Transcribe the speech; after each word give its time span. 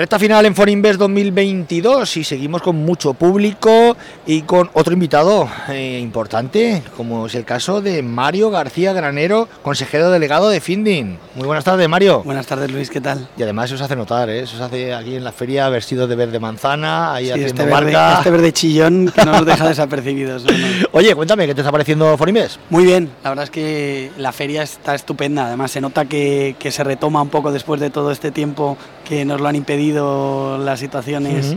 Recta 0.00 0.18
final 0.18 0.46
en 0.46 0.54
Forinvest 0.54 0.98
2022 0.98 2.16
y 2.16 2.24
seguimos 2.24 2.62
con 2.62 2.74
mucho 2.74 3.12
público 3.12 3.98
y 4.26 4.40
con 4.40 4.70
otro 4.72 4.94
invitado 4.94 5.46
eh, 5.68 5.98
importante, 6.00 6.82
como 6.96 7.26
es 7.26 7.34
el 7.34 7.44
caso 7.44 7.82
de 7.82 8.02
Mario 8.02 8.48
García 8.48 8.94
Granero, 8.94 9.46
consejero 9.62 10.10
delegado 10.10 10.48
de 10.48 10.62
Finding. 10.62 11.18
Muy 11.34 11.46
buenas 11.46 11.64
tardes, 11.64 11.86
Mario. 11.86 12.22
Buenas 12.24 12.46
tardes, 12.46 12.70
Luis, 12.70 12.88
¿qué 12.88 13.02
tal? 13.02 13.28
Y 13.36 13.42
además 13.42 13.68
se 13.68 13.74
os 13.74 13.82
hace 13.82 13.94
notar, 13.94 14.30
¿eh? 14.30 14.46
se 14.46 14.56
os 14.56 14.62
hace 14.62 14.94
aquí 14.94 15.16
en 15.16 15.22
la 15.22 15.32
feria 15.32 15.68
vestido 15.68 16.06
de 16.06 16.16
verde 16.16 16.40
manzana, 16.40 17.12
ahí 17.12 17.26
Sí, 17.26 17.32
haciendo 17.32 17.62
este, 17.62 17.64
verde, 17.66 17.92
marca. 17.92 18.18
este 18.20 18.30
verde 18.30 18.52
chillón 18.54 19.12
que 19.14 19.22
no 19.26 19.32
nos 19.32 19.44
deja 19.44 19.68
desapercibidos. 19.68 20.44
¿no? 20.44 20.52
No. 20.52 20.66
Oye, 20.92 21.14
cuéntame, 21.14 21.46
¿qué 21.46 21.54
te 21.54 21.60
está 21.60 21.70
pareciendo 21.72 22.16
Forinvest? 22.16 22.58
Muy 22.70 22.86
bien, 22.86 23.10
la 23.22 23.28
verdad 23.28 23.44
es 23.44 23.50
que 23.50 24.10
la 24.16 24.32
feria 24.32 24.62
está 24.62 24.94
estupenda, 24.94 25.44
además 25.44 25.72
se 25.72 25.82
nota 25.82 26.06
que, 26.06 26.56
que 26.58 26.70
se 26.70 26.84
retoma 26.84 27.20
un 27.20 27.28
poco 27.28 27.52
después 27.52 27.82
de 27.82 27.90
todo 27.90 28.12
este 28.12 28.30
tiempo 28.30 28.78
que 29.10 29.24
nos 29.24 29.40
lo 29.40 29.48
han 29.48 29.56
impedido 29.56 30.56
las 30.58 30.78
situaciones 30.78 31.56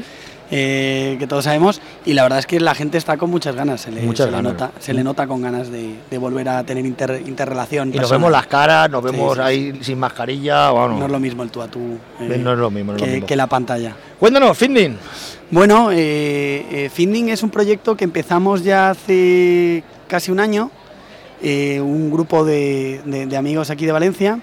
eh, 0.52 1.16
que 1.20 1.28
todos 1.28 1.44
sabemos 1.46 1.82
y 2.04 2.14
la 2.14 2.24
verdad 2.24 2.40
es 2.40 2.48
que 2.48 2.60
la 2.60 2.74
gente 2.74 2.98
está 2.98 3.16
con 3.18 3.30
muchas 3.30 3.56
ganas, 3.56 3.82
se 3.82 3.92
le, 3.92 4.02
Muchas 4.02 4.26
se 4.26 4.32
le 4.32 4.38
ganas. 4.38 4.54
nota, 4.54 4.72
se 4.80 4.94
le 4.94 5.04
nota 5.04 5.28
con 5.28 5.42
ganas 5.44 5.70
de, 5.72 5.96
de 6.10 6.18
volver 6.18 6.50
a 6.50 6.64
tener 6.64 6.84
inter- 6.86 7.22
interrelación. 7.26 7.92
Y 7.94 7.98
nos 8.00 8.10
vemos 8.12 8.32
las 8.32 8.48
caras, 8.48 8.90
nos 8.90 9.04
vemos 9.04 9.36
sí, 9.36 9.42
ahí 9.42 9.80
sin 9.82 10.00
mascarilla, 10.00 10.72
bueno, 10.72 10.98
No 10.98 11.06
es 11.06 11.12
lo 11.12 11.20
mismo 11.20 11.44
el 11.44 11.50
tú 11.52 11.62
a 11.62 11.68
tú 11.68 11.98
eh, 12.20 12.38
no 12.40 12.54
es 12.54 12.58
lo 12.60 12.72
mismo, 12.72 12.92
no 12.94 12.96
es 12.98 13.02
lo 13.02 13.06
que, 13.06 13.12
mismo. 13.14 13.28
que 13.28 13.36
la 13.36 13.48
pantalla. 13.48 13.96
Cuéntanos, 14.20 14.58
Finding. 14.58 14.98
Bueno, 15.52 15.92
eh, 15.92 16.66
eh, 16.72 16.90
Finding 16.92 17.30
es 17.30 17.44
un 17.44 17.52
proyecto 17.52 17.96
que 17.96 18.04
empezamos 18.04 18.64
ya 18.64 18.90
hace 18.90 19.84
casi 20.08 20.32
un 20.32 20.40
año, 20.40 20.72
eh, 21.42 21.80
un 21.80 22.12
grupo 22.12 22.44
de, 22.44 23.02
de- 23.06 23.28
de 23.28 23.38
amigos 23.38 23.70
aquí 23.70 23.86
de 23.86 23.92
Valencia, 23.92 24.40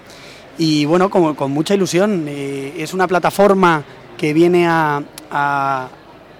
y 0.61 0.85
bueno, 0.85 1.09
con, 1.09 1.33
con 1.33 1.51
mucha 1.51 1.73
ilusión. 1.73 2.25
Eh, 2.27 2.73
es 2.77 2.93
una 2.93 3.07
plataforma 3.07 3.83
que 4.17 4.31
viene 4.33 4.67
a, 4.67 5.01
a- 5.31 5.87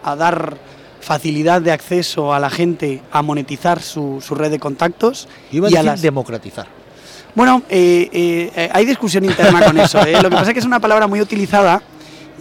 a 0.03 0.15
dar 0.15 0.57
facilidad 0.99 1.61
de 1.61 1.71
acceso 1.71 2.31
a 2.33 2.39
la 2.39 2.49
gente 2.51 3.01
a 3.11 3.21
monetizar 3.23 3.81
su, 3.81 4.21
su 4.21 4.35
red 4.35 4.51
de 4.51 4.59
contactos. 4.59 5.27
Iba 5.51 5.67
y 5.69 5.73
a 5.73 5.77
decir 5.79 5.85
las- 5.85 6.01
democratizar. 6.03 6.67
bueno, 7.33 7.63
eh, 7.69 8.09
eh, 8.13 8.51
eh, 8.55 8.69
hay 8.71 8.85
discusión 8.85 9.25
interna 9.25 9.63
con 9.65 9.77
eso. 9.79 9.97
Lo 10.21 10.29
que 10.29 10.35
pasa 10.35 10.49
es 10.49 10.53
que 10.53 10.59
es 10.59 10.65
una 10.65 10.79
palabra 10.79 11.07
muy 11.07 11.19
utilizada 11.21 11.81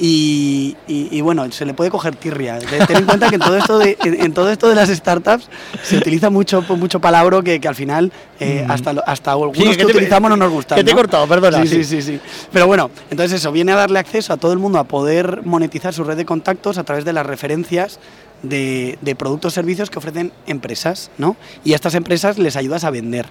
y, 0.03 0.77
y- 0.89 1.09
y, 1.11 1.21
bueno, 1.21 1.51
se 1.53 1.67
le 1.67 1.75
puede 1.75 1.91
coger 1.91 2.17
tirria. 2.17 2.59
Ten 2.59 2.97
en 2.97 3.05
cuenta 3.05 3.29
que 3.29 3.35
en 3.35 3.41
todo 3.43 3.57
esto 3.57 3.79
de, 3.79 3.99
en, 4.03 4.23
en 4.23 4.33
todo 4.33 4.51
esto 4.51 4.69
de 4.69 4.75
las 4.75 4.89
startups 4.89 5.49
se 5.83 5.99
utiliza 5.99 6.31
mucho, 6.31 6.63
mucho 6.63 7.01
palabra 7.01 7.43
que, 7.43 7.61
que 7.61 7.69
al 7.69 7.75
final 7.75 8.11
eh, 8.41 8.65
Mm. 8.67 8.71
hasta, 8.71 8.91
hasta 9.07 9.33
algunos 9.33 9.57
Sí, 9.59 9.65
que, 9.65 9.77
que 9.77 9.85
te- 9.85 9.93
utilizamos 9.93 10.31
no 10.31 10.37
nos 10.39 10.51
gustan. 10.51 10.77
que 10.79 10.85
te 10.85 10.91
he 10.91 10.95
¿no? 10.95 10.99
cortado, 11.01 11.27
perdona, 11.29 11.61
Sí, 11.63 11.69
sí. 11.69 11.85
sí, 11.85 12.01
sí, 12.01 12.13
sí. 12.15 12.21
Pero 12.53 12.67
bueno, 12.67 12.91
entonces 13.11 13.41
eso, 13.41 13.53
viene 13.53 13.73
a 13.73 13.77
darle 13.77 13.99
acceso 13.99 14.33
a 14.33 14.37
todo 14.39 14.53
el 14.55 14.59
mundo 14.59 14.79
a 14.79 14.85
poder 14.85 15.43
monetizar 15.45 15.93
su 15.93 16.03
red 16.03 16.17
de 16.17 16.25
contactos 16.25 16.79
a 16.79 16.85
través 16.85 17.05
de 17.05 17.13
las 17.13 17.27
referencias 17.27 18.01
de, 18.43 18.99
de 19.03 19.15
productos 19.15 19.53
o 19.53 19.55
servicios 19.55 19.91
que 19.91 19.99
ofrecen 19.99 20.33
empresas, 20.47 21.11
¿no? 21.19 21.37
Y 21.63 21.73
a 21.73 21.77
estas 21.77 21.95
empresas 21.95 22.39
les 22.39 22.57
ayudas 22.57 22.85
a 22.85 22.91
vender. 22.91 23.27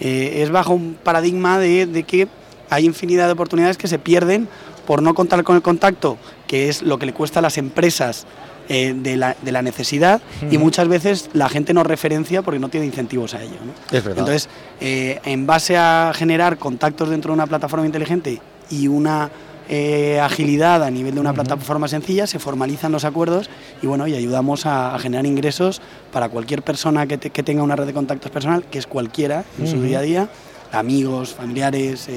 Eh, 0.00 0.42
es 0.42 0.50
bajo 0.50 0.74
un 0.74 0.98
paradigma 1.02 1.58
de, 1.58 1.86
de 1.86 2.02
que 2.02 2.28
hay 2.68 2.84
infinidad 2.84 3.26
de 3.26 3.32
oportunidades 3.32 3.76
que 3.78 3.88
se 3.88 3.98
pierden 3.98 4.48
por 4.90 5.02
no 5.02 5.14
contar 5.14 5.44
con 5.44 5.54
el 5.54 5.62
contacto, 5.62 6.18
que 6.48 6.68
es 6.68 6.82
lo 6.82 6.98
que 6.98 7.06
le 7.06 7.12
cuesta 7.12 7.38
a 7.38 7.42
las 7.42 7.58
empresas 7.58 8.26
eh, 8.68 8.92
de, 8.96 9.16
la, 9.16 9.36
de 9.40 9.52
la 9.52 9.62
necesidad, 9.62 10.20
y 10.50 10.58
muchas 10.58 10.88
veces 10.88 11.30
la 11.32 11.48
gente 11.48 11.72
no 11.72 11.84
referencia 11.84 12.42
porque 12.42 12.58
no 12.58 12.70
tiene 12.70 12.86
incentivos 12.86 13.34
a 13.34 13.40
ello. 13.40 13.54
¿no? 13.64 13.70
Es 13.96 14.02
verdad. 14.02 14.18
Entonces, 14.18 14.48
eh, 14.80 15.20
en 15.24 15.46
base 15.46 15.76
a 15.76 16.10
generar 16.12 16.58
contactos 16.58 17.08
dentro 17.08 17.30
de 17.30 17.34
una 17.34 17.46
plataforma 17.46 17.86
inteligente 17.86 18.40
y 18.68 18.88
una 18.88 19.30
eh, 19.68 20.18
agilidad 20.20 20.82
a 20.82 20.90
nivel 20.90 21.14
de 21.14 21.20
una 21.20 21.34
plataforma 21.34 21.86
sencilla, 21.86 22.26
se 22.26 22.40
formalizan 22.40 22.90
los 22.90 23.04
acuerdos 23.04 23.48
y 23.82 23.86
bueno, 23.86 24.08
y 24.08 24.16
ayudamos 24.16 24.66
a, 24.66 24.96
a 24.96 24.98
generar 24.98 25.24
ingresos 25.24 25.80
para 26.12 26.28
cualquier 26.30 26.62
persona 26.62 27.06
que, 27.06 27.16
te- 27.16 27.30
que 27.30 27.44
tenga 27.44 27.62
una 27.62 27.76
red 27.76 27.86
de 27.86 27.92
contactos 27.92 28.32
personal, 28.32 28.64
que 28.64 28.80
es 28.80 28.88
cualquiera 28.88 29.44
en 29.60 29.68
su 29.68 29.80
día 29.80 30.00
a 30.00 30.02
día, 30.02 30.28
amigos, 30.72 31.32
familiares, 31.34 32.08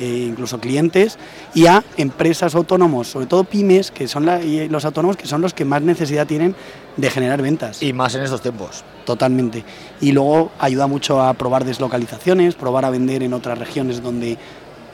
eh, 0.00 0.26
incluso 0.28 0.58
clientes, 0.60 1.18
y 1.54 1.66
a 1.66 1.82
empresas 1.96 2.54
autónomos, 2.54 3.08
sobre 3.08 3.26
todo 3.26 3.44
pymes, 3.44 3.90
que 3.90 4.08
son 4.08 4.26
la- 4.26 4.42
y 4.42 4.68
los 4.68 4.84
autónomos 4.84 5.16
que 5.16 5.26
son 5.26 5.40
los 5.40 5.54
que 5.54 5.64
más 5.64 5.82
necesidad 5.82 6.26
tienen 6.26 6.54
de 6.96 7.10
generar 7.10 7.40
ventas. 7.42 7.82
y 7.82 7.92
más 7.92 8.14
en 8.14 8.22
estos 8.22 8.42
tiempos. 8.42 8.84
Totalmente. 9.06 9.64
Y 10.00 10.12
luego 10.12 10.50
ayuda 10.58 10.86
mucho 10.86 11.20
a 11.22 11.32
probar 11.34 11.64
deslocalizaciones, 11.64 12.54
probar 12.54 12.84
a 12.84 12.90
vender 12.90 13.22
en 13.22 13.32
otras 13.32 13.58
regiones 13.58 14.02
donde, 14.02 14.36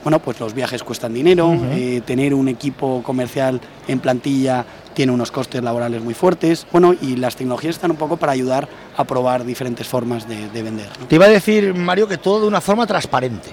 bueno, 0.03 0.19
pues 0.19 0.39
los 0.39 0.53
viajes 0.53 0.81
cuestan 0.83 1.13
dinero, 1.13 1.53
eh, 1.71 2.01
tener 2.05 2.33
un 2.33 2.47
equipo 2.47 3.03
comercial 3.03 3.59
en 3.87 3.99
plantilla 3.99 4.65
tiene 4.93 5.11
unos 5.11 5.31
costes 5.31 5.61
laborales 5.63 6.01
muy 6.03 6.13
fuertes, 6.13 6.65
bueno, 6.71 6.93
y 6.99 7.15
las 7.17 7.35
tecnologías 7.35 7.75
están 7.75 7.91
un 7.91 7.97
poco 7.97 8.17
para 8.17 8.31
ayudar 8.33 8.67
a 8.97 9.03
probar 9.05 9.45
diferentes 9.45 9.87
formas 9.87 10.27
de, 10.27 10.49
de 10.49 10.63
vender. 10.63 10.89
¿no? 10.99 11.05
Te 11.07 11.15
iba 11.15 11.25
a 11.25 11.29
decir, 11.29 11.73
Mario, 11.73 12.07
que 12.07 12.17
todo 12.17 12.41
de 12.41 12.47
una 12.47 12.59
forma 12.61 12.85
transparente. 12.87 13.49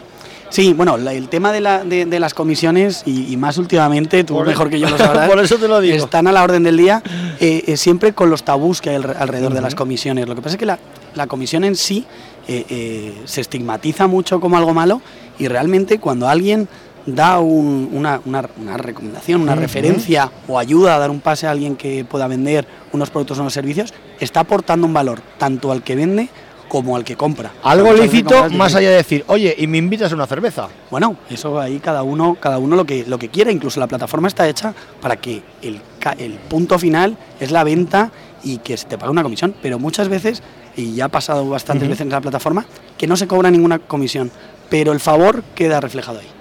Sí, 0.49 0.73
bueno, 0.73 0.97
el 0.97 1.29
tema 1.29 1.53
de, 1.53 1.61
la- 1.61 1.85
de- 1.85 2.07
de 2.07 2.21
las 2.21 2.33
comisiones, 2.35 3.03
y, 3.05 3.33
y 3.33 3.37
más 3.37 3.59
últimamente, 3.59 4.23
tú 4.25 4.35
Por- 4.35 4.47
mejor 4.47 4.71
que 4.71 4.79
yo 4.79 4.89
lo 4.89 4.97
sabrás, 4.99 5.29
Por 5.29 5.39
eso 5.41 5.57
te 5.59 5.69
lo 5.69 5.81
digo. 5.81 5.97
están 6.05 6.27
a 6.27 6.33
la 6.33 6.43
orden 6.45 6.63
del 6.63 6.77
día, 6.77 7.03
eh, 7.41 7.65
eh, 7.67 7.77
siempre 7.77 8.13
con 8.13 8.31
los 8.31 8.45
tabús 8.45 8.81
que 8.81 8.91
hay 8.91 8.97
alre- 8.97 9.17
alrededor 9.19 9.53
de 9.55 9.61
las 9.61 9.75
comisiones. 9.75 10.29
Lo 10.29 10.35
que 10.35 10.43
pasa 10.43 10.55
es 10.55 10.59
que 10.59 10.67
la, 10.67 10.79
la 11.15 11.27
comisión 11.27 11.65
en 11.65 11.75
sí 11.77 12.07
eh, 12.49 13.13
se 13.25 13.41
estigmatiza 13.41 14.07
mucho 14.07 14.39
como 14.41 14.57
algo 14.57 14.73
malo 14.73 15.03
y 15.39 15.49
realmente 15.49 15.99
cuando 15.99 16.29
alguien 16.29 16.69
da 17.07 17.39
un- 17.41 17.91
una, 17.93 18.21
una- 18.25 18.49
una 18.61 18.77
recomendación, 18.77 19.41
una 19.43 19.55
referencia 19.57 20.31
o 20.49 20.59
ayuda 20.59 20.95
a 20.97 20.99
dar 20.99 21.11
un 21.11 21.21
pase 21.21 21.47
a 21.47 21.51
alguien 21.51 21.75
que 21.77 22.05
pueda 22.05 22.27
vender 22.29 22.67
unos 22.93 23.11
productos 23.11 23.39
o 23.39 23.43
unos 23.43 23.53
servicios, 23.53 23.93
está 24.21 24.41
aportando 24.41 24.87
un 24.87 24.95
valor 24.95 25.21
tanto 25.39 25.71
al 25.73 25.83
que 25.83 25.97
vende 25.97 26.29
como 26.69 26.97
al 26.97 27.05
que 27.05 27.17
compra. 27.17 27.53
Algo 27.63 27.93
lícito, 27.93 28.49
más 28.51 28.75
allá 28.75 28.91
de 28.91 28.97
decir, 28.97 29.25
oye, 29.29 29.55
y 29.57 29.67
me 29.67 29.79
invitas 29.79 30.13
a 30.13 30.15
una 30.15 30.27
cerveza. 30.27 30.69
bueno, 30.91 31.17
eso 31.31 31.61
ahí 31.61 31.79
cada 31.79 32.03
uno, 32.03 32.37
cada 32.41 32.59
uno 32.59 32.77
lo 32.77 32.85
que 32.85 33.05
lo 33.07 33.19
que 33.19 33.29
quiera. 33.29 33.51
Incluso 33.51 33.81
la 33.81 33.87
plataforma 33.87 34.29
está 34.29 34.49
hecha 34.49 34.75
para 35.01 35.17
que 35.17 35.43
el, 35.63 35.81
el 36.19 36.33
punto 36.35 36.79
final 36.79 37.17
es 37.41 37.51
la 37.51 37.65
venta 37.65 38.11
y 38.43 38.59
que 38.59 38.77
se 38.77 38.87
te 38.87 38.99
pague 38.99 39.11
una 39.11 39.23
comisión. 39.23 39.55
Pero 39.63 39.79
muchas 39.79 40.09
veces, 40.09 40.43
y 40.77 40.95
ya 40.95 41.07
ha 41.07 41.09
pasado 41.09 41.49
bastantes 41.49 41.89
veces 41.89 42.03
en 42.03 42.11
la 42.11 42.21
plataforma, 42.21 42.67
que 42.97 43.07
no 43.07 43.17
se 43.17 43.27
cobra 43.27 43.51
ninguna 43.51 43.79
comisión, 43.79 44.31
pero 44.69 44.93
el 44.93 45.01
favor 45.01 45.43
queda 45.55 45.81
reflejado 45.81 46.21
ahí. 46.21 46.36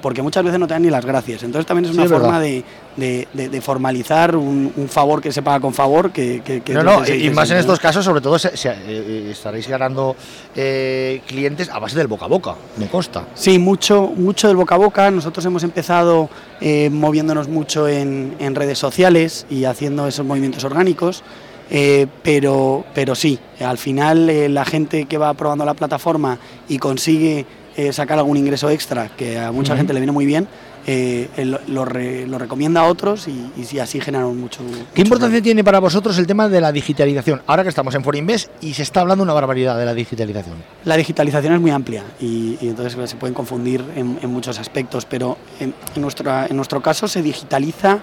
Porque 0.00 0.22
muchas 0.22 0.42
veces 0.44 0.58
no 0.58 0.66
te 0.66 0.74
dan 0.74 0.82
ni 0.82 0.90
las 0.90 1.04
gracias. 1.04 1.42
Entonces 1.42 1.66
también 1.66 1.84
es 1.90 1.96
una 1.96 2.04
forma 2.20 2.40
de, 2.40 2.64
de- 2.96 3.28
de- 3.32 3.48
de 3.48 3.60
formalizar 3.60 4.34
un, 4.36 4.72
un 4.76 4.88
favor 4.88 5.20
que 5.20 5.32
se 5.32 5.42
paga 5.42 5.60
con 5.60 5.74
favor. 5.74 6.10
Que, 6.12 6.40
que- 6.44 6.60
que 6.62 6.72
No, 6.74 6.82
no, 6.82 7.06
y 7.06 7.12
dice 7.12 7.30
más 7.32 7.50
en 7.50 7.58
estos 7.58 7.78
casos, 7.78 8.04
sobre 8.04 8.20
todo, 8.20 8.38
se- 8.38 8.56
se- 8.56 8.70
eh, 8.70 9.28
estaréis 9.30 9.68
ganando 9.68 10.16
eh, 10.56 11.20
clientes 11.26 11.68
a 11.68 11.78
base 11.78 11.96
del 11.96 12.06
boca 12.06 12.24
a 12.24 12.28
boca, 12.28 12.54
me 12.78 12.86
consta. 12.88 13.26
Sí, 13.34 13.58
mucho, 13.58 14.02
mucho 14.16 14.48
del 14.48 14.56
boca 14.56 14.74
a 14.74 14.78
boca. 14.78 15.10
Nosotros 15.10 15.44
hemos 15.44 15.62
empezado 15.62 16.28
eh, 16.60 16.88
moviéndonos 16.90 17.48
mucho 17.48 17.88
en, 17.88 18.34
en 18.38 18.54
redes 18.54 18.78
sociales 18.78 19.46
y 19.50 19.64
haciendo 19.64 20.06
esos 20.06 20.24
movimientos 20.26 20.64
orgánicos. 20.64 21.22
eh, 21.72 22.08
pero, 22.24 22.84
pero 22.94 23.14
sí, 23.14 23.38
al 23.60 23.78
final 23.78 24.28
eh, 24.28 24.48
la 24.48 24.64
gente 24.64 25.04
que 25.04 25.18
va 25.18 25.32
probando 25.34 25.64
la 25.64 25.74
plataforma 25.74 26.36
y 26.68 26.78
consigue 26.78 27.46
eh, 27.76 27.92
sacar 27.92 28.18
algún 28.18 28.36
ingreso 28.36 28.68
extra, 28.70 29.08
que 29.16 29.38
a 29.38 29.52
mucha 29.52 29.76
gente 29.76 29.92
le 29.92 30.00
viene 30.00 30.12
muy 30.12 30.26
bien, 30.26 30.48
eh, 30.86 31.28
lo, 31.44 31.60
lo 31.68 31.84
re- 31.84 32.26
lo 32.26 32.38
recomienda 32.38 32.80
a 32.80 32.84
otros 32.84 33.28
y, 33.28 33.50
y 33.56 33.64
sí, 33.64 33.78
así 33.78 34.00
generan 34.00 34.34
mucho. 34.38 34.60
¿Qué 34.60 34.72
mucho 34.72 35.02
importancia 35.02 35.42
tiene 35.42 35.62
para 35.62 35.78
vosotros 35.78 36.16
el 36.18 36.26
tema 36.26 36.48
de 36.48 36.60
la 36.60 36.72
digitalización? 36.72 37.42
Ahora 37.46 37.62
que 37.62 37.68
estamos 37.68 37.94
en 37.94 38.02
Forinvest 38.02 38.50
y 38.62 38.72
se 38.72 38.82
está 38.82 39.02
hablando 39.02 39.22
una 39.22 39.34
barbaridad 39.34 39.78
de 39.78 39.84
la 39.84 39.92
digitalización. 39.94 40.56
La 40.84 40.96
digitalización 40.96 41.52
es 41.54 41.60
muy 41.60 41.70
amplia 41.70 42.02
y, 42.18 42.56
y 42.62 42.68
entonces 42.68 43.10
se 43.10 43.16
pueden 43.16 43.34
confundir 43.34 43.84
en, 43.94 44.18
en 44.22 44.30
muchos 44.30 44.58
aspectos, 44.58 45.04
pero 45.04 45.36
en, 45.60 45.74
en 45.94 46.02
nuestra- 46.02 46.46
en 46.46 46.56
nuestro 46.56 46.80
caso 46.80 47.06
se 47.08 47.22
digitaliza 47.22 47.98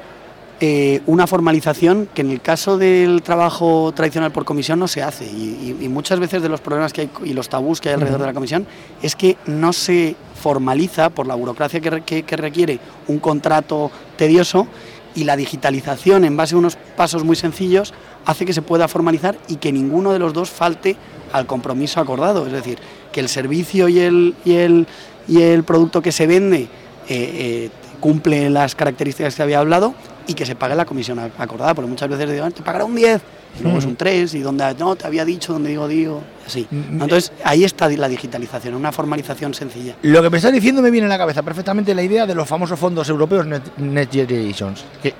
eh, 0.60 1.02
una 1.06 1.28
formalización 1.28 2.10
que 2.14 2.22
en 2.22 2.32
el 2.32 2.42
caso 2.42 2.78
del 2.80 3.22
trabajo 3.22 3.92
tradicional 3.96 4.32
por 4.32 4.44
comisión 4.44 4.80
no 4.80 4.88
se 4.88 5.04
hace 5.04 5.26
y, 5.26 5.76
y- 5.80 5.86
y 5.86 5.88
muchas 5.90 6.20
veces 6.20 6.42
de 6.42 6.50
los 6.50 6.62
problemas 6.62 6.94
que 6.94 7.02
hay 7.02 7.10
y 7.26 7.34
los 7.34 7.48
tabús 7.48 7.80
que 7.80 7.90
hay 7.90 7.94
alrededor 7.96 8.22
de 8.22 8.26
la 8.28 8.34
comisión 8.34 8.66
es 9.04 9.16
que 9.16 9.38
no 9.46 9.72
se 9.72 10.16
formaliza 10.42 11.10
por 11.12 11.28
la 11.28 11.36
burocracia 11.36 11.80
que, 11.80 11.90
re- 11.92 12.02
que- 12.02 12.24
que 12.24 12.36
requiere 12.38 12.80
un 13.08 13.20
contrato 13.20 13.92
tedioso 14.18 14.68
y 15.14 15.26
la 15.26 15.36
digitalización 15.36 16.26
en 16.26 16.36
base 16.38 16.56
a 16.56 16.58
unos 16.58 16.76
pasos 16.96 17.24
muy 17.24 17.36
sencillos 17.36 17.94
hace 18.26 18.46
que 18.46 18.54
se 18.54 18.62
pueda 18.64 18.88
formalizar 18.88 19.38
y 19.48 19.58
que 19.58 19.72
ninguno 19.72 20.12
de 20.12 20.20
los 20.20 20.34
dos 20.34 20.50
falte 20.50 20.96
al 21.34 21.46
compromiso 21.48 22.00
acordado. 22.00 22.46
Es 22.46 22.52
decir, 22.54 22.78
que 23.12 23.20
el 23.20 23.30
servicio 23.30 23.90
y 23.90 24.00
el, 24.00 24.36
y 24.46 24.54
el, 24.56 24.88
y 25.28 25.42
el 25.42 25.64
producto 25.64 26.02
que 26.02 26.12
se 26.12 26.28
vende 26.28 26.62
eh, 26.62 26.68
eh, 27.10 27.70
cumple 28.00 28.50
las 28.50 28.76
características 28.76 29.34
que 29.36 29.42
había 29.44 29.60
hablado, 29.60 29.94
y 30.28 30.34
que 30.34 30.46
se 30.46 30.56
pague 30.56 30.76
la 30.76 30.86
comisión 30.86 31.20
acordada, 31.20 31.74
porque 31.74 31.90
muchas 31.90 32.10
veces 32.10 32.30
digo, 32.30 32.50
te 32.52 32.62
pagará 32.62 32.86
un 32.86 32.96
10, 32.96 33.22
y 33.60 33.64
luego 33.64 33.80
es 33.80 33.86
un 33.86 33.96
3, 33.96 34.34
y 34.36 34.40
donde 34.40 34.76
no, 34.78 34.96
te 34.96 35.08
había 35.08 35.26
dicho, 35.26 35.54
donde 35.54 35.70
digo, 35.70 35.88
digo, 35.88 36.22
así. 36.46 36.68
Entonces, 36.72 37.32
ahí 37.44 37.64
está 37.64 37.90
la 37.90 38.08
digitalización, 38.08 38.76
una 38.76 38.92
formalización 38.92 39.54
sencilla. 39.54 39.96
Lo 40.02 40.22
que 40.22 40.30
me 40.30 40.38
estás 40.38 40.52
diciendo 40.52 40.82
me 40.82 40.92
viene 40.92 41.08
a 41.08 41.10
la 41.10 41.18
cabeza 41.18 41.42
perfectamente 41.42 41.96
la 41.96 42.04
idea 42.04 42.26
de 42.26 42.36
los 42.36 42.48
famosos 42.48 42.78
fondos 42.78 43.08
europeos 43.10 43.48
Net, 43.48 44.12
Generations, 44.12 44.84
que 45.02 45.14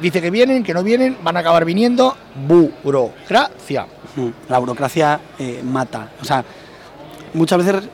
dice 0.00 0.22
que 0.22 0.30
vienen, 0.30 0.62
que 0.62 0.72
no 0.72 0.82
vienen, 0.82 1.16
van 1.22 1.36
a 1.36 1.40
acabar 1.40 1.64
viniendo, 1.64 2.16
burocracia. 2.82 3.86
La 4.48 4.58
burocracia 4.58 5.20
eh, 5.38 5.62
mata, 5.64 6.10
o 6.20 6.24
sea, 6.24 6.44
muchas 7.34 7.64
veces 7.64 7.90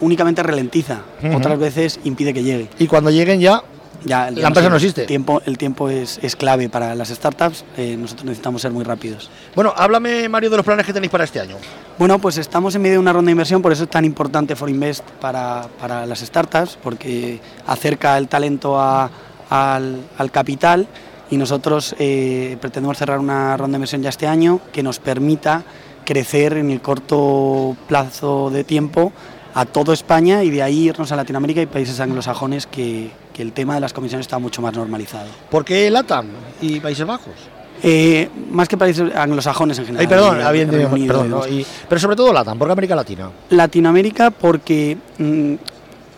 únicamente 0.00 0.42
ralentiza, 0.42 1.02
otras 1.34 1.58
veces 1.58 2.00
impide 2.04 2.34
que 2.34 2.42
llegue. 2.42 2.68
Y 2.78 2.86
cuando 2.86 3.10
lleguen 3.10 3.40
ya 3.40 3.62
ya, 4.04 4.30
la 4.30 4.48
empresa 4.48 4.68
no, 4.68 4.76
existe. 4.76 5.02
El 5.02 5.06
tiempo, 5.06 5.42
el 5.44 5.58
tiempo 5.58 5.88
es, 5.88 6.18
es 6.22 6.36
clave 6.36 6.68
para 6.68 6.94
las 6.94 7.08
startups, 7.08 7.64
eh, 7.76 7.96
nosotros 7.98 8.26
necesitamos 8.26 8.62
ser 8.62 8.70
muy 8.70 8.84
rápidos. 8.84 9.30
Bueno, 9.54 9.72
háblame 9.76 10.28
Mario 10.28 10.50
de 10.50 10.56
los 10.56 10.66
planes 10.66 10.86
que 10.86 10.92
tenéis 10.92 11.10
para 11.10 11.24
este 11.24 11.40
año. 11.40 11.56
Bueno, 11.98 12.18
pues 12.18 12.38
estamos 12.38 12.74
en 12.74 12.82
medio 12.82 12.94
de 12.94 13.00
una 13.00 13.12
ronda 13.12 13.28
de 13.28 13.32
inversión, 13.32 13.60
por 13.60 13.72
eso 13.72 13.84
es 13.84 13.90
tan 13.90 14.04
importante 14.04 14.54
For 14.54 14.70
Invest 14.70 15.04
para, 15.20 15.66
para 15.80 16.06
las 16.06 16.20
startups, 16.20 16.78
porque 16.82 17.40
acerca 17.66 18.16
el 18.18 18.28
talento 18.28 18.80
a, 18.80 19.10
al, 19.50 20.02
al, 20.16 20.30
capital 20.30 20.86
y 21.30 21.36
nosotros 21.36 21.94
eh, 21.98 22.56
pretendemos 22.60 22.98
cerrar 22.98 23.18
una 23.18 23.56
ronda 23.56 23.72
de 23.72 23.78
inversión 23.78 24.02
ya 24.02 24.10
este 24.10 24.26
año 24.26 24.60
que 24.72 24.82
nos 24.82 24.98
permita 24.98 25.64
crecer 26.04 26.54
en 26.54 26.70
el 26.70 26.80
corto 26.80 27.76
plazo 27.86 28.50
de 28.50 28.64
tiempo 28.64 29.12
a 29.54 29.64
toda 29.64 29.94
España 29.94 30.44
y 30.44 30.50
de 30.50 30.62
ahí 30.62 30.88
irnos 30.88 31.10
a 31.12 31.16
Latinoamérica 31.16 31.60
y 31.62 31.66
países 31.66 31.98
anglosajones 32.00 32.66
que, 32.66 33.10
que 33.32 33.42
el 33.42 33.52
tema 33.52 33.74
de 33.74 33.80
las 33.80 33.92
comisiones 33.92 34.26
está 34.26 34.38
mucho 34.38 34.62
más 34.62 34.74
normalizado. 34.74 35.28
¿Por 35.50 35.64
qué 35.64 35.90
LATAM 35.90 36.26
y 36.60 36.80
Países 36.80 37.06
Bajos? 37.06 37.34
Eh, 37.82 38.28
más 38.50 38.68
que 38.68 38.76
países 38.76 39.14
anglosajones 39.14 39.78
en 39.78 39.86
general. 39.86 40.02
Ay, 40.02 40.08
perdón, 40.08 41.06
perdón 41.06 41.64
pero 41.88 42.00
sobre 42.00 42.16
todo 42.16 42.32
LATAM, 42.32 42.58
¿por 42.58 42.66
qué 42.66 42.72
América 42.72 42.96
Latina? 42.96 43.30
Latinoamérica 43.50 44.30
porque 44.30 44.98
mm, 45.18 45.54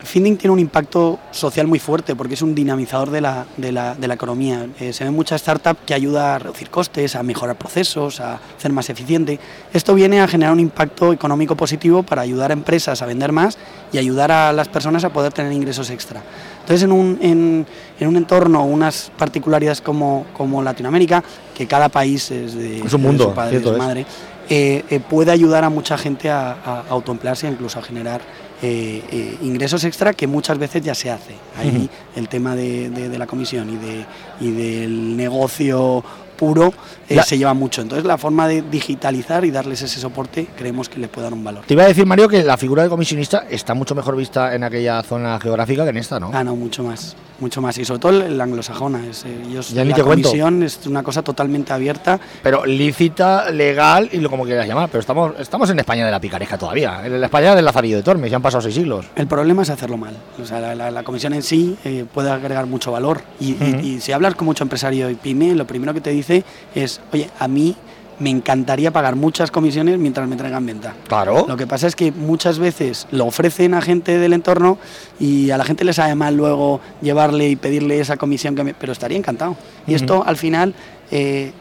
Finding 0.03 0.37
tiene 0.37 0.53
un 0.53 0.59
impacto 0.59 1.19
social 1.31 1.67
muy 1.67 1.79
fuerte 1.79 2.17
porque 2.17 2.35
es 2.35 2.43
un 2.43 2.55
dinamizador 2.55 3.11
de 3.11 3.21
la, 3.21 3.47
de 3.57 3.73
la, 3.73 3.95
de 3.95 4.09
la 4.09 4.15
economía. 4.15 4.67
Eh, 4.79 4.93
se 4.93 5.05
ven 5.05 5.15
muchas 5.15 5.41
startups 5.41 5.81
que 5.87 5.95
ayuda 5.95 6.35
a 6.37 6.39
reducir 6.39 6.71
costes, 6.71 7.17
a 7.17 7.23
mejorar 7.23 7.57
procesos, 7.57 8.21
a 8.21 8.41
ser 8.57 8.73
más 8.73 8.89
eficiente. 8.91 9.39
Esto 9.73 9.95
viene 9.95 10.21
a 10.21 10.29
generar 10.29 10.53
un 10.53 10.61
impacto 10.61 11.13
económico 11.13 11.57
positivo 11.57 12.03
para 12.03 12.23
ayudar 12.23 12.51
a 12.51 12.55
empresas 12.55 13.03
a 13.03 13.07
vender 13.07 13.33
más 13.33 13.59
y 13.93 13.99
ayudar 13.99 14.33
a 14.33 14.53
las 14.53 14.69
personas 14.69 15.05
a 15.05 15.13
poder 15.13 15.33
tener 15.33 15.53
ingresos 15.53 15.91
extra. 15.91 16.23
Entonces, 16.61 16.83
en 16.85 16.93
un, 16.93 17.19
en, 17.21 17.67
en 17.99 18.09
un 18.09 18.17
entorno, 18.17 18.65
unas 18.65 19.11
particularidades 19.19 19.81
como, 19.81 20.27
como 20.33 20.63
Latinoamérica, 20.63 21.23
que 21.55 21.67
cada 21.67 21.89
país 21.89 22.31
es 22.31 22.55
de, 22.55 22.83
un 22.83 23.03
mundo, 23.03 23.25
su 23.25 23.35
padre, 23.35 23.59
de 23.59 23.65
su 23.65 23.77
madre, 23.77 24.07
eh, 24.49 24.85
eh, 24.89 25.01
puede 25.01 25.31
ayudar 25.31 25.65
a 25.65 25.71
mucha 25.71 25.97
gente 25.99 26.31
a, 26.31 26.53
a 26.53 26.85
autoemplearse 26.89 27.47
e 27.47 27.51
incluso 27.51 27.79
a 27.79 27.83
generar 27.83 28.21
eh, 28.63 29.03
eh, 29.11 29.39
ingresos 29.43 29.85
extra 29.85 30.13
que 30.13 30.27
muchas 30.27 30.59
veces 30.59 30.83
ya 30.83 30.95
se 30.95 31.11
hace. 31.11 31.35
Ahí 31.57 31.89
el 32.17 32.29
tema 32.29 32.55
de, 32.55 32.91
de, 32.91 33.09
de, 33.09 33.19
la 33.19 33.27
comisión 33.27 33.71
y, 33.71 33.77
de, 33.77 34.05
y 34.41 34.51
del 34.51 35.17
negocio 35.17 36.05
puro 36.41 36.73
eh, 37.09 37.21
se 37.23 37.37
lleva 37.37 37.53
mucho. 37.55 37.83
Entonces 37.83 38.07
la 38.07 38.17
forma 38.17 38.49
de 38.49 38.63
digitalizar 38.63 39.45
y 39.45 39.51
darles 39.51 39.83
ese 39.83 40.01
soporte 40.01 40.47
creemos 40.57 40.89
que 40.89 40.99
le 40.99 41.07
puede 41.09 41.25
dar 41.27 41.35
un 41.35 41.45
valor. 41.45 41.65
Te 41.67 41.75
iba 41.75 41.85
a 41.85 41.87
decir, 41.87 42.07
Mario, 42.07 42.29
que 42.29 42.43
la 42.43 42.57
figura 42.57 42.83
de 42.83 42.89
comisionista 42.89 43.45
está 43.51 43.75
mucho 43.75 43.95
mejor 43.95 44.17
vista 44.17 44.55
en 44.55 44.65
aquella 44.65 45.03
zona 45.03 45.39
geográfica 45.39 45.85
que 45.85 45.91
en 45.91 45.99
esta, 45.99 46.19
¿no? 46.19 46.31
Ah, 46.33 46.43
no, 46.43 46.57
mucho 46.57 46.83
más, 46.83 47.15
mucho 47.41 47.61
más. 47.61 47.77
Y 47.79 47.85
sobre 47.85 48.01
todo 48.01 48.13
el 48.27 48.41
anglosajona. 48.41 49.07
Es, 49.07 49.25
eh, 49.27 49.43
ellos, 49.49 49.71
ya 49.71 49.85
ni 49.85 49.91
la 49.91 49.97
te 49.97 50.03
comisión 50.03 50.59
cuento. 50.61 50.67
es 50.67 50.87
una 50.87 51.03
cosa 51.03 51.23
totalmente 51.23 51.73
abierta. 51.75 52.19
Pero 52.43 52.65
lícita, 52.65 53.51
legal 53.51 54.09
y 54.11 54.19
lo 54.19 54.31
como 54.31 54.45
quieras 54.45 54.67
llamar. 54.67 54.89
Pero 54.89 55.01
estamos, 55.01 55.35
estamos 55.39 55.69
en 55.71 55.79
España 55.79 56.07
de 56.07 56.11
la 56.11 56.21
picaresca 56.21 56.57
todavía. 56.57 57.05
En 57.05 57.21
la 57.21 57.27
España 57.27 57.55
del 57.55 57.65
Lazarillo 57.67 57.99
de 57.99 58.03
Tormes, 58.03 58.31
ya 58.31 58.37
han 58.37 58.43
pasado 58.43 58.63
seis 58.63 58.75
siglos. 58.75 59.05
El 59.15 59.27
problema 59.27 59.63
es 59.63 59.69
hacerlo 59.71 59.99
mal. 59.99 60.17
O 60.43 60.47
sea, 60.47 60.61
la, 60.61 60.75
la, 60.75 60.91
la 60.91 61.03
comisión 61.03 61.35
en 61.35 61.43
sí 61.43 61.77
eh, 61.85 62.07
puede 62.13 62.31
agregar 62.31 62.67
mucho 62.67 62.91
valor. 62.93 63.21
Y, 63.41 63.53
uh 63.53 63.57
-huh. 63.59 63.85
y, 63.85 63.89
y 63.97 64.01
si 64.01 64.13
hablas 64.13 64.35
con 64.37 64.47
mucho 64.47 64.65
empresario 64.65 65.11
y 65.11 65.15
pyme, 65.15 65.55
lo 65.55 65.67
primero 65.67 65.93
que 65.93 66.01
te 66.01 66.11
dice 66.11 66.30
es, 66.75 67.01
oye, 67.13 67.31
a 67.39 67.49
mí 67.49 67.77
me 68.21 68.31
encantaría 68.31 68.93
pagar 68.93 69.17
muchas 69.17 69.51
comisiones 69.51 69.99
mientras 69.99 70.29
me 70.29 70.37
traigan 70.37 70.65
venta. 70.65 70.95
Claro. 71.09 71.47
Lo 71.49 71.57
que 71.57 71.67
pasa 71.67 71.87
es 71.87 71.97
que 71.97 72.13
muchas 72.13 72.59
veces 72.59 73.07
lo 73.11 73.27
ofrecen 73.27 73.75
a 73.75 73.81
gente 73.81 74.19
del 74.19 74.35
entorno 74.35 74.79
y 75.19 75.51
a 75.51 75.57
la 75.57 75.65
gente 75.65 75.85
le 75.85 75.95
sabe 75.95 76.15
mal 76.15 76.37
luego 76.37 76.81
llevarle 77.01 77.49
y 77.49 77.57
pedirle 77.57 77.99
esa 77.99 78.17
comisión, 78.19 78.55
que 78.55 78.63
me... 78.63 78.75
pero 78.75 78.93
estaría 78.93 79.17
encantado. 79.17 79.57
Y 79.87 79.91
uh 79.91 79.95
-huh. 79.95 79.97
esto 79.97 80.23
al 80.25 80.37
final 80.37 80.75
eh, 81.11 81.53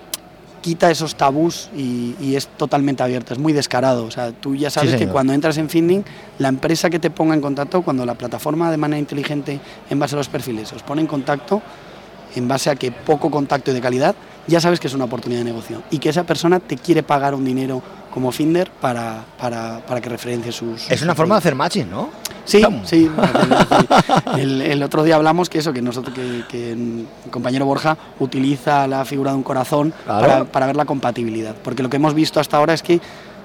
quita 0.61 0.91
esos 0.91 1.15
tabús 1.15 1.69
y, 1.75 2.15
y, 2.19 2.35
es 2.35 2.47
totalmente 2.47 3.03
abierto, 3.03 3.33
es 3.33 3.39
muy 3.39 3.53
descarado. 3.53 4.05
O 4.05 4.11
sea, 4.11 4.33
tú 4.33 4.53
ya 4.55 4.69
sabes 4.69 4.91
sí, 4.91 4.97
que 4.97 5.07
cuando 5.07 5.31
entras 5.31 5.57
en 5.57 5.69
Finding, 5.69 6.03
la 6.39 6.49
empresa 6.49 6.89
que 6.89 6.99
te 6.99 7.09
ponga 7.09 7.33
en 7.33 7.41
contacto, 7.41 7.81
cuando 7.81 8.05
la 8.05 8.15
plataforma 8.15 8.69
de 8.69 8.77
manera 8.77 8.99
inteligente 8.99 9.61
en 9.89 9.97
base 9.97 10.15
a 10.15 10.17
los 10.17 10.27
perfiles 10.27 10.73
os 10.73 10.83
pone 10.83 10.99
en 11.01 11.07
contacto, 11.07 11.61
en 12.35 12.47
base 12.47 12.69
a 12.69 12.75
que 12.75 12.91
poco 12.91 13.31
contacto 13.31 13.71
y 13.71 13.73
de 13.73 13.81
calidad, 13.81 14.15
ya 14.47 14.59
sabes 14.59 14.79
que 14.79 14.87
es 14.87 14.93
una 14.93 15.05
oportunidad 15.05 15.41
de 15.41 15.45
negocio 15.45 15.83
y 15.91 15.99
que 15.99 16.09
esa 16.09 16.23
persona 16.23 16.59
te 16.59 16.77
quiere 16.77 17.03
pagar 17.03 17.35
un 17.35 17.45
dinero 17.45 17.81
como 18.13 18.31
Finder 18.31 18.71
para, 18.71 19.23
para, 19.39 19.85
para 19.85 20.01
que 20.01 20.09
referencie 20.09 20.51
sus... 20.51 20.89
Es 20.89 21.01
una 21.01 21.13
forma 21.13 21.35
de 21.35 21.39
hacer 21.39 21.55
matching, 21.55 21.89
¿no? 21.89 22.09
Sí, 22.45 22.63
sí. 22.83 23.09
El, 24.37 24.61
el, 24.61 24.81
otro 24.81 25.03
día 25.03 25.15
hablamos 25.15 25.49
que 25.49 25.59
eso, 25.59 25.71
que 25.71 25.81
nosotros, 25.81 26.15
que, 26.15 26.43
que 26.49 26.71
el 26.71 27.07
compañero 27.29 27.65
Borja 27.65 27.95
utiliza 28.19 28.87
la 28.87 29.05
figura 29.05 29.31
de 29.31 29.37
un 29.37 29.43
corazón 29.43 29.93
claro. 30.05 30.27
para, 30.27 30.45
para 30.45 30.65
ver 30.65 30.75
la 30.75 30.85
compatibilidad, 30.85 31.55
porque 31.63 31.83
lo 31.83 31.89
que 31.89 31.97
hemos 31.97 32.15
visto 32.15 32.39
hasta 32.39 32.57
ahora 32.57 32.73
es 32.73 32.81
que 32.81 32.99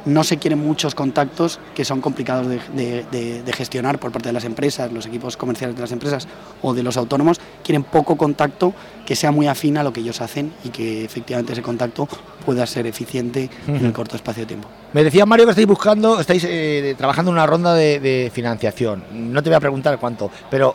no 0.04 0.24
se 0.24 0.38
quieren 0.38 0.58
muchos 0.58 0.94
contactos 0.94 1.58
que 1.74 1.84
son 1.84 2.00
complicados 2.00 2.46
de, 2.46 2.60
de, 2.74 3.04
de, 3.10 3.42
de, 3.42 3.52
gestionar 3.52 3.98
por 3.98 4.12
parte 4.12 4.28
de 4.28 4.32
las 4.32 4.44
empresas, 4.44 4.92
los 4.92 5.06
equipos 5.06 5.36
comerciales 5.36 5.76
de 5.76 5.82
las 5.82 5.92
empresas 5.92 6.28
o 6.62 6.74
de 6.74 6.82
los 6.82 6.96
autónomos, 6.96 7.40
quieren 7.62 7.84
poco 7.84 8.16
contacto 8.16 8.74
que 9.06 9.16
sea 9.16 9.32
muy 9.32 9.46
afín 9.46 9.76
a 9.78 9.82
lo 9.82 9.92
que 9.92 10.00
ellos 10.00 10.20
hacen 10.20 10.52
y 10.64 10.70
que 10.70 11.04
efectivamente 11.04 11.52
ese 11.52 11.62
contacto 11.62 12.08
pueda 12.44 12.66
ser 12.66 12.86
eficiente 12.86 13.50
uh 13.66 13.70
-huh. 13.70 13.76
en 13.78 13.86
el 13.86 13.92
corto 13.92 14.16
espacio 14.16 14.42
de 14.42 14.46
tiempo. 14.46 14.68
Me 14.92 15.02
decía 15.04 15.26
Mario 15.26 15.46
que 15.46 15.50
estáis 15.50 15.66
buscando, 15.66 16.20
estáis 16.20 16.44
eh, 16.48 16.94
trabajando 16.96 17.30
en 17.30 17.36
una 17.36 17.46
ronda 17.46 17.74
de 17.74 18.30
financiación. 18.32 19.04
No 19.12 19.42
te 19.42 19.50
voy 19.50 19.56
a 19.56 19.60
preguntar 19.60 19.98
cuánto, 19.98 20.30
pero 20.50 20.74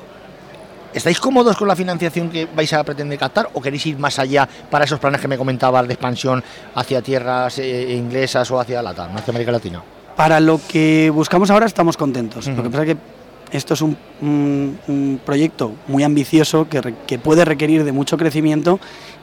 ¿Estáis 0.94 1.20
cómodos 1.20 1.56
con 1.56 1.68
la 1.68 1.76
financiación 1.76 2.30
que 2.30 2.48
vais 2.56 2.72
a 2.74 2.84
pretender 2.84 3.20
captar 3.20 3.50
o 3.54 3.62
queréis 3.62 3.86
ir 3.86 3.98
más 4.00 4.18
allá 4.18 4.48
para 4.72 4.86
esos 4.86 5.00
planes 5.00 5.22
que 5.22 5.28
me 5.28 5.38
comentabas 5.38 5.88
de 5.88 5.94
expansión 5.94 6.44
hacia 6.74 7.02
tierras 7.02 7.60
eh, 7.60 7.94
inglesas 7.94 8.50
o 8.50 8.60
hacia 8.60 8.82
Latam, 8.82 9.16
hacia 9.16 9.32
América 9.32 9.52
Latina? 9.52 9.84
Para 10.16 10.40
lo 10.40 10.60
que 10.68 11.12
buscamos 11.14 11.50
ahora 11.52 11.68
estamos 11.68 11.96
contentos. 11.96 12.48
Uh 12.48 12.50
-huh. 12.50 12.56
Lo 12.56 12.64
que 12.64 12.70
pasa 12.70 12.84
es 12.84 12.96
que 12.96 13.58
esto 13.58 13.74
es 13.74 13.81
un, 13.81 13.98
un, 14.22 14.80
un 14.88 15.22
proyecto 15.26 15.74
muy 15.88 16.04
ambicioso 16.04 16.68
que, 16.69 16.81
re, 16.81 16.94
que, 17.08 17.19
puede 17.19 17.46
requerir 17.46 17.84
de 17.84 17.92
mucho 17.92 18.18
crecimiento 18.18 18.80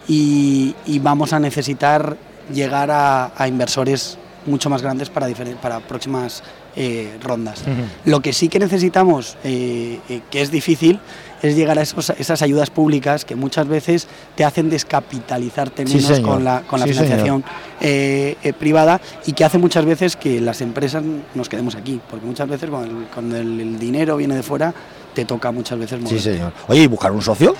y, 0.08 0.74
y 0.86 0.98
vamos 1.00 1.32
a 1.32 1.38
necesitar 1.40 2.16
llegar 2.52 2.90
a, 2.90 3.32
a 3.36 3.48
inversores 3.48 4.18
mucho 4.46 4.70
más 4.70 4.82
grandes 4.82 5.10
para, 5.10 5.28
para 5.60 5.80
próximas 5.80 6.42
eh, 6.76 7.16
rondas. 7.22 7.62
Uh 7.66 7.70
-huh. 7.70 8.10
Lo 8.10 8.20
que 8.20 8.32
sí 8.32 8.48
que 8.48 8.58
necesitamos, 8.58 9.36
eh, 9.44 9.98
eh, 10.08 10.20
que 10.30 10.42
es 10.42 10.50
difícil, 10.50 11.00
es 11.42 11.54
llegar 11.54 11.78
a 11.78 11.82
esos, 11.82 12.10
esas 12.10 12.42
ayudas 12.42 12.70
públicas 12.70 13.24
que 13.24 13.34
muchas 13.36 13.68
veces 13.68 14.08
te 14.34 14.44
hacen 14.44 14.70
descapitalizarte 14.70 15.84
menos 15.84 16.16
sí, 16.16 16.22
con 16.22 16.44
la, 16.44 16.62
con 16.62 16.80
la 16.80 16.86
sí, 16.86 16.92
financiación 16.92 17.44
eh, 17.80 18.52
privada 18.58 19.00
y 19.26 19.32
que 19.32 19.44
hace 19.44 19.58
muchas 19.58 19.84
veces 19.84 20.16
que 20.16 20.40
las 20.40 20.60
empresas 20.60 21.02
nos 21.34 21.48
quedemos 21.48 21.74
aquí, 21.74 22.00
porque 22.08 22.26
muchas 22.26 22.48
veces 22.48 22.70
cuando 22.70 23.00
el, 23.00 23.06
cuando 23.08 23.36
el, 23.36 23.60
el 23.60 23.78
dinero 23.78 24.16
viene 24.16 24.34
de 24.34 24.42
fuera 24.42 24.72
te 25.14 25.24
toca 25.24 25.50
muchas 25.52 25.78
veces 25.78 26.00
mover. 26.00 26.18
Sí, 26.18 26.22
señor. 26.22 26.52
Oye, 26.68 26.82
¿y 26.82 26.86
buscar 26.86 27.12
un 27.12 27.22
socio? 27.22 27.54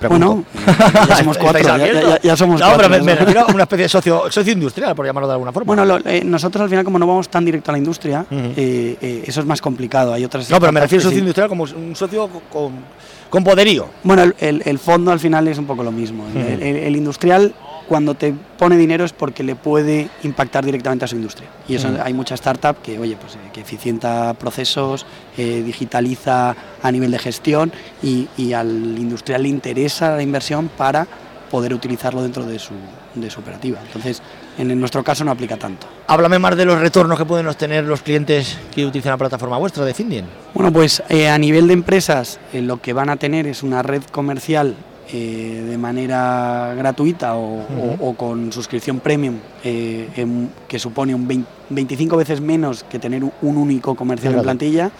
Pregunto. 0.00 0.44
Bueno, 0.54 1.06
ya 1.08 1.16
somos 1.16 1.38
cuatro. 1.38 1.62
ya, 1.62 1.76
ya, 1.76 2.20
ya, 2.22 2.36
somos 2.36 2.58
no, 2.58 2.66
cuatro. 2.66 2.88
pero 2.90 3.04
me, 3.04 3.14
refiero 3.14 3.42
a 3.42 3.52
una 3.52 3.64
especie 3.64 3.82
de 3.82 3.88
socio, 3.90 4.22
socio 4.30 4.52
industrial, 4.52 4.94
por 4.96 5.04
llamarlo 5.04 5.28
de 5.28 5.34
alguna 5.34 5.52
forma. 5.52 5.66
Bueno, 5.66 5.84
lo, 5.84 5.98
eh, 6.08 6.22
nosotros 6.24 6.62
al 6.62 6.70
final, 6.70 6.84
como 6.84 6.98
no 6.98 7.06
vamos 7.06 7.28
tan 7.28 7.44
directo 7.44 7.70
a 7.70 7.72
la 7.72 7.78
industria, 7.78 8.24
uh 8.30 8.34
-huh. 8.34 8.52
eh, 8.56 8.96
eh, 9.00 9.24
eso 9.26 9.40
es 9.40 9.46
más 9.46 9.60
complicado. 9.60 10.14
Hay 10.14 10.24
otras. 10.24 10.48
No, 10.50 10.58
pero 10.58 10.72
me 10.72 10.80
refiero 10.80 11.00
a 11.00 11.04
socio 11.04 11.16
sí. 11.16 11.20
industrial 11.20 11.48
como 11.50 11.64
un 11.64 11.94
socio 11.94 12.30
con, 12.50 12.72
con 13.28 13.44
poderío. 13.44 13.88
Bueno, 14.02 14.22
el, 14.22 14.34
el, 14.38 14.62
el, 14.64 14.78
fondo 14.78 15.12
al 15.12 15.20
final 15.20 15.46
es 15.48 15.58
un 15.58 15.66
poco 15.66 15.82
lo 15.82 15.92
mismo. 15.92 16.24
Uh 16.24 16.38
-huh. 16.38 16.52
el, 16.52 16.62
el, 16.62 16.96
industrial, 16.96 17.54
cuando 17.90 18.14
te 18.14 18.32
pone 18.56 18.76
dinero, 18.76 19.04
es 19.04 19.12
porque 19.12 19.42
le 19.42 19.56
puede 19.56 20.08
impactar 20.22 20.64
directamente 20.64 21.06
a 21.06 21.08
su 21.08 21.16
industria. 21.16 21.48
Y 21.66 21.74
eso 21.74 21.88
uh 21.88 21.90
-huh. 21.90 22.02
hay 22.04 22.14
mucha 22.14 22.36
startup 22.36 22.80
que, 22.80 22.96
oye, 23.00 23.16
pues 23.16 23.36
que 23.52 23.62
eficienta 23.62 24.32
procesos, 24.34 25.04
eh, 25.36 25.64
digitaliza 25.66 26.54
a 26.84 26.92
nivel 26.92 27.10
de 27.10 27.18
gestión 27.18 27.72
y, 28.00 28.28
y, 28.36 28.52
al 28.52 28.68
industrial 28.96 29.42
le 29.42 29.48
interesa 29.48 30.14
la 30.14 30.22
inversión 30.22 30.70
para 30.76 31.04
poder 31.50 31.74
utilizarlo 31.74 32.22
dentro 32.22 32.46
de 32.46 32.60
su, 32.60 32.74
de 33.16 33.28
su 33.28 33.40
operativa. 33.40 33.80
Entonces, 33.84 34.22
en, 34.56 34.70
en, 34.70 34.78
nuestro 34.78 35.02
caso 35.02 35.24
no 35.24 35.32
aplica 35.32 35.56
tanto. 35.56 35.88
Háblame 36.06 36.38
más 36.38 36.56
de 36.56 36.66
los 36.66 36.78
retornos 36.78 37.18
que 37.18 37.24
pueden 37.24 37.48
obtener 37.48 37.82
los 37.82 38.02
clientes 38.02 38.56
que 38.72 38.86
utilizan 38.86 39.10
la 39.10 39.18
plataforma 39.18 39.58
vuestra 39.58 39.84
de 39.84 39.94
Findien. 39.94 40.26
Bueno, 40.54 40.72
pues 40.72 41.02
eh, 41.08 41.28
a 41.28 41.36
nivel 41.38 41.66
de 41.66 41.72
empresas, 41.72 42.38
eh, 42.52 42.62
lo 42.62 42.80
que 42.80 42.92
van 42.92 43.10
a 43.10 43.16
tener 43.16 43.48
es 43.48 43.64
una 43.64 43.82
red 43.82 44.02
comercial 44.12 44.76
eh, 45.12 45.64
de 45.68 45.78
manera 45.78 46.74
gratuita 46.76 47.34
o, 47.36 47.60
o- 47.60 47.96
o 48.10 48.14
con 48.14 48.52
suscripción 48.52 49.00
premium, 49.00 49.36
eh, 49.64 50.08
en- 50.16 50.50
que 50.68 50.78
supone 50.78 51.14
un 51.14 51.26
20 51.26 51.48
25 51.70 52.16
veces 52.16 52.40
menos 52.40 52.82
que 52.84 52.98
tener 52.98 53.22
un 53.24 53.56
único 53.56 53.94
comercial 53.94 54.32
en 54.32 54.38
plantilla, 54.42 54.90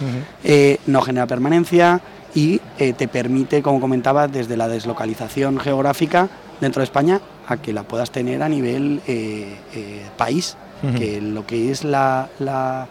eh, 0.44 0.78
no 0.86 1.02
genera 1.02 1.26
permanencia 1.26 2.00
y 2.34 2.60
te 2.96 3.08
permite, 3.08 3.60
como 3.60 3.80
comentaba, 3.80 4.28
desde 4.28 4.56
la 4.56 4.68
deslocalización 4.68 5.58
geográfica 5.58 6.28
dentro 6.60 6.80
de 6.80 6.84
España 6.84 7.20
a 7.48 7.56
que 7.56 7.72
la 7.72 7.82
puedas 7.82 8.12
tener 8.12 8.40
a 8.44 8.48
nivel 8.48 9.00
país, 10.16 10.56
que 10.96 11.20
lo 11.20 11.44
que 11.44 11.70
es 11.72 11.82
la, 11.84 12.28
la, 12.38 12.86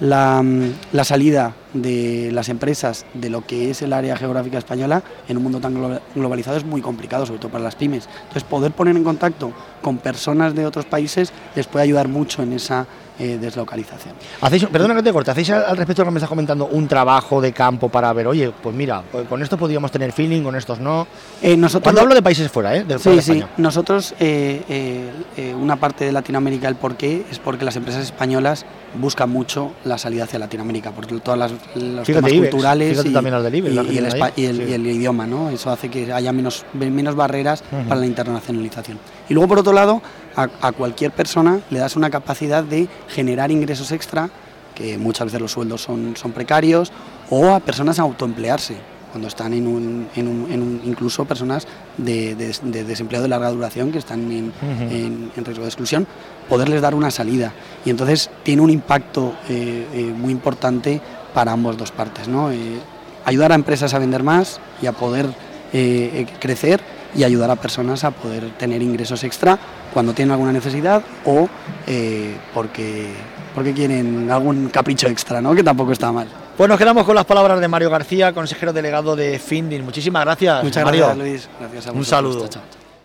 la, 0.00 0.42
mm, 0.42 0.72
la 0.92 1.04
salida 1.04 1.52
de 1.82 2.30
las 2.32 2.48
empresas 2.48 3.06
de 3.14 3.30
lo 3.30 3.46
que 3.46 3.70
es 3.70 3.82
el 3.82 3.92
área 3.92 4.16
geográfica 4.16 4.58
española 4.58 5.02
en 5.28 5.36
un 5.36 5.42
mundo 5.42 5.60
tan 5.60 5.74
glo- 5.74 6.00
globalizado 6.14 6.56
es 6.56 6.64
muy 6.64 6.80
complicado, 6.80 7.26
sobre 7.26 7.38
todo 7.40 7.50
para 7.52 7.64
las 7.64 7.74
pymes. 7.74 8.08
Entonces, 8.22 8.44
poder 8.44 8.72
poner 8.72 8.96
en 8.96 9.04
contacto 9.04 9.52
con 9.82 9.98
personas 9.98 10.54
de 10.54 10.66
otros 10.66 10.84
países 10.84 11.32
les 11.54 11.66
puede 11.66 11.84
ayudar 11.84 12.08
mucho 12.08 12.42
en 12.42 12.52
esa 12.52 12.86
eh, 13.20 13.36
deslocalización. 13.40 14.14
Hacéis, 14.40 14.66
perdona 14.66 14.94
que 14.94 15.02
te 15.02 15.12
corte, 15.12 15.30
¿hacéis 15.32 15.50
al 15.50 15.76
respecto 15.76 16.02
de 16.02 16.04
lo 16.04 16.10
que 16.10 16.14
me 16.14 16.18
estás 16.18 16.28
comentando 16.28 16.66
un 16.66 16.86
trabajo 16.86 17.40
de 17.40 17.52
campo 17.52 17.88
para 17.88 18.12
ver, 18.12 18.28
oye, 18.28 18.52
pues 18.62 18.74
mira, 18.76 19.02
pues 19.10 19.26
con 19.26 19.42
esto 19.42 19.56
podríamos 19.56 19.90
tener 19.90 20.12
feeling, 20.12 20.42
con 20.42 20.54
estos 20.54 20.78
no? 20.78 21.06
Eh, 21.42 21.56
nosotros 21.56 21.82
Cuando 21.82 22.02
hablo 22.02 22.14
de 22.14 22.22
países 22.22 22.48
fuera, 22.50 22.76
¿eh? 22.76 22.84
De 22.84 22.98
fuera 22.98 23.00
Sí, 23.00 23.16
de 23.16 23.22
sí. 23.22 23.38
España. 23.40 23.54
Nosotros, 23.56 24.14
eh, 24.20 25.10
una 25.58 25.76
parte 25.76 26.04
de 26.04 26.12
Latinoamérica, 26.12 26.68
el 26.68 26.76
porqué 26.76 27.24
es 27.30 27.38
porque 27.40 27.64
las 27.64 27.74
empresas 27.76 28.02
españolas 28.04 28.64
buscan 29.00 29.28
mucho 29.30 29.72
la 29.84 29.98
salida 29.98 30.24
hacia 30.24 30.38
Latinoamérica, 30.38 30.92
por 30.92 31.06
todos 31.06 31.52
los 31.74 32.06
Fíjate, 32.06 32.26
temas 32.26 32.32
Ibex, 32.32 32.50
culturales 32.50 33.04
y, 33.04 33.12
también 33.12 33.42
del 33.42 33.54
Ibex, 33.54 33.74
y- 33.74 33.98
el, 33.98 34.06
ahí, 34.22 34.32
y 34.36 34.44
el- 34.46 34.56
sí. 34.56 34.62
y 34.68 34.72
el 34.72 34.86
idioma, 34.86 35.26
¿no? 35.26 35.50
Eso 35.50 35.70
hace 35.70 35.88
que 35.90 36.12
haya 36.12 36.32
menos, 36.32 36.64
menos 36.74 37.14
barreras 37.14 37.62
para 37.88 38.00
la 38.00 38.06
internacionalización. 38.06 38.98
Y 39.28 39.34
luego, 39.34 39.48
por 39.48 39.58
otro 39.60 39.72
lado, 39.72 40.00
a, 40.36 40.48
a 40.62 40.72
cualquier 40.72 41.10
persona 41.12 41.60
le 41.70 41.78
das 41.78 41.96
una 41.96 42.10
capacidad 42.10 42.62
de 42.64 42.88
generar 43.08 43.50
ingresos 43.50 43.92
extra, 43.92 44.30
que 44.74 44.96
muchas 44.98 45.26
veces 45.26 45.40
los 45.40 45.52
sueldos 45.52 45.82
son, 45.82 46.16
son 46.16 46.32
precarios, 46.32 46.92
o 47.30 47.50
a 47.50 47.60
personas 47.60 47.98
a 47.98 48.02
autoemplearse 48.02 48.76
cuando 49.10 49.26
están 49.28 49.54
en 49.54 49.66
un, 49.66 50.06
en 50.16 50.28
un- 50.28 50.52
en 50.52 50.62
un- 50.62 50.80
incluso 50.84 51.24
personas 51.24 51.66
de, 51.96 52.34
de- 52.34 52.54
de 52.62 52.84
desempleo 52.84 53.22
de 53.22 53.28
larga 53.28 53.50
duración 53.50 53.90
que 53.90 53.98
están 53.98 54.30
en, 54.30 54.46
Ujú. 54.48 54.82
en- 54.94 55.32
en 55.34 55.44
riesgo 55.46 55.62
de 55.64 55.68
exclusión, 55.70 56.06
poderles 56.48 56.82
dar 56.82 56.94
una 56.94 57.10
salida. 57.10 57.52
Y 57.86 57.90
entonces 57.90 58.30
tiene 58.42 58.60
un 58.62 58.70
impacto 58.70 59.34
eh, 59.48 59.86
eh, 59.94 60.12
muy 60.16 60.30
importante 60.30 61.00
para 61.34 61.52
ambas 61.52 61.76
dos 61.76 61.90
partes. 61.90 62.28
¿no? 62.28 62.50
Eh, 62.50 62.78
ayudar 63.24 63.52
a 63.52 63.54
empresas 63.54 63.94
a 63.94 63.98
vender 63.98 64.22
más 64.22 64.60
y 64.80 64.86
a 64.86 64.92
poder 64.92 65.26
eh, 65.72 66.10
eh, 66.14 66.26
crecer 66.40 66.80
y 67.14 67.24
ayudar 67.24 67.50
a 67.50 67.56
personas 67.56 68.04
a 68.04 68.10
poder 68.10 68.50
tener 68.58 68.82
ingresos 68.82 69.24
extra 69.24 69.58
cuando 69.92 70.12
tienen 70.12 70.32
alguna 70.32 70.52
necesidad 70.52 71.02
o 71.24 71.48
eh, 71.86 72.36
porque, 72.52 73.08
porque 73.54 73.72
quieren 73.72 74.30
algún 74.30 74.68
capricho 74.68 75.08
extra, 75.08 75.40
¿no? 75.40 75.54
que 75.54 75.62
tampoco 75.64 75.92
está 75.92 76.12
mal. 76.12 76.28
Pues 76.56 76.68
nos 76.68 76.78
quedamos 76.78 77.04
con 77.04 77.14
las 77.14 77.24
palabras 77.24 77.60
de 77.60 77.68
Mario 77.68 77.88
García, 77.88 78.32
consejero 78.32 78.72
delegado 78.72 79.14
de 79.14 79.38
Finding. 79.38 79.84
Muchísimas 79.84 80.24
gracias, 80.24 80.64
Muchas 80.64 80.84
Mario. 80.84 81.06
gracias, 81.06 81.26
Luis. 81.26 81.48
Gracias 81.60 81.86
a 81.86 81.92
Un 81.92 81.98
vosotros. 81.98 82.08
saludo. 82.34 82.48
Chao, 82.48 82.62
chao. 82.70 82.87